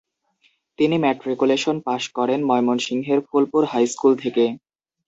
তিনি 0.79 0.95
matriculation 0.97 1.75
pass 1.85 2.03
করেন 2.17 2.39
ময়মনসিংহের 2.45 3.19
ফুলপুর 3.27 3.63
হাইস্কুল 3.65 4.13
থেকে। 4.23 4.45